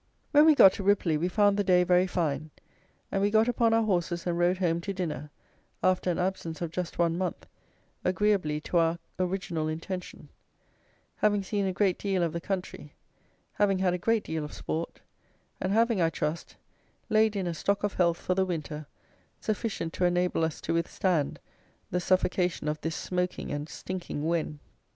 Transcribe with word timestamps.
When 0.31 0.47
we 0.47 0.55
got 0.55 0.73
to 0.73 0.83
Ripley, 0.83 1.15
we 1.15 1.27
found 1.27 1.57
the 1.57 1.63
day 1.63 1.83
very 1.83 2.07
fine, 2.07 2.49
and 3.11 3.21
we 3.21 3.29
got 3.29 3.47
upon 3.47 3.71
our 3.71 3.83
horses 3.83 4.25
and 4.25 4.35
rode 4.35 4.57
home 4.57 4.81
to 4.81 4.93
dinner, 4.93 5.29
after 5.83 6.09
an 6.09 6.17
absence 6.17 6.59
of 6.59 6.71
just 6.71 6.97
one 6.97 7.19
month, 7.19 7.45
agreeably 8.03 8.59
to 8.61 8.77
our 8.79 8.97
original 9.19 9.67
intention, 9.67 10.29
having 11.17 11.43
seen 11.43 11.67
a 11.67 11.71
great 11.71 11.99
deal 11.99 12.23
of 12.23 12.33
the 12.33 12.41
country, 12.41 12.95
having 13.53 13.77
had 13.77 13.93
a 13.93 13.99
great 13.99 14.23
deal 14.23 14.43
of 14.43 14.53
sport, 14.53 15.01
and 15.61 15.71
having, 15.71 16.01
I 16.01 16.09
trust, 16.09 16.55
laid 17.07 17.35
in 17.35 17.45
a 17.45 17.53
stock 17.53 17.83
of 17.83 17.93
health 17.93 18.17
for 18.17 18.33
the 18.33 18.43
winter, 18.43 18.87
sufficient 19.39 19.93
to 19.93 20.05
enable 20.05 20.43
us 20.43 20.59
to 20.61 20.73
withstand 20.73 21.39
the 21.91 21.99
suffocation 21.99 22.67
of 22.67 22.81
this 22.81 22.95
smoking 22.95 23.51
and 23.51 23.69
stinking 23.69 24.25
Wen. 24.25 24.59